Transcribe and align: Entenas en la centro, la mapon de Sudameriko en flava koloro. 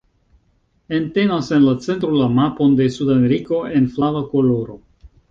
Entenas 0.89 1.51
en 1.57 1.63
la 1.67 1.75
centro, 1.87 2.09
la 2.21 2.29
mapon 2.37 2.73
de 2.79 2.87
Sudameriko 2.95 3.59
en 3.81 3.85
flava 3.99 4.23
koloro. 4.33 4.79